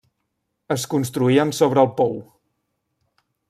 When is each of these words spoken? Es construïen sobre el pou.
Es 0.75 0.85
construïen 0.93 1.53
sobre 1.59 1.85
el 1.87 1.93
pou. 2.01 2.17